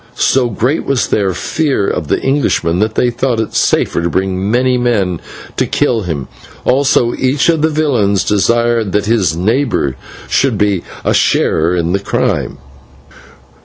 [0.15, 4.49] So great was their fear of the Englishman, that they thought it safer to bring
[4.49, 5.21] many men
[5.57, 6.27] to kill him,
[6.65, 9.95] also each of the villains desired that his neighbour
[10.27, 12.57] should be a sharer in the crime.